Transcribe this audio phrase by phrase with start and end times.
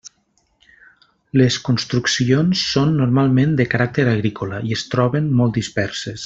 [1.41, 6.19] Les construccions són normalment de caràcter agrícola i es troben molt disperses.